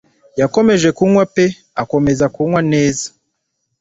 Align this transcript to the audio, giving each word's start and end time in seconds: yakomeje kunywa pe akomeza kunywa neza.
yakomeje 0.41 0.87
kunywa 0.97 1.23
pe 1.35 1.45
akomeza 1.81 2.25
kunywa 2.33 2.59
neza. 2.71 3.07